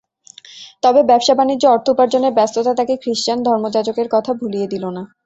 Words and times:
তবে 0.83 1.01
ব্যবসা-বানিজ্য 1.03 1.63
ও 1.67 1.73
অর্থ 1.75 1.85
উপার্জনের 1.89 2.35
ব্যস্ততা 2.37 2.71
তাঁকে 2.75 2.95
খৃস্টান 3.03 3.39
ধর্মযাজকের 3.43 4.07
কথা 4.15 4.31
ভুলিয়ে 4.39 4.67
দিল 4.67 4.83
না। 4.89 5.03